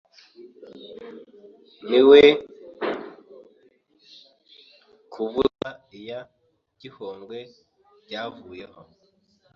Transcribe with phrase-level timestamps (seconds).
[1.89, 2.21] ni we
[5.13, 6.19] kuvuza iya
[6.79, 7.39] Gihogwe
[8.05, 8.81] byavuyeho